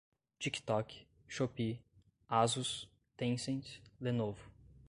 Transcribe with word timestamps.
tiktok, 0.39 0.95
shopee, 1.27 1.79
asus, 2.27 2.87
tencent, 3.15 3.79
lenovo 3.99 4.49